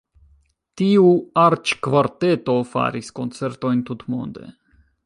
[0.81, 1.11] Tiu
[1.43, 4.53] arĉkvarteto faris koncertojn tutmonde.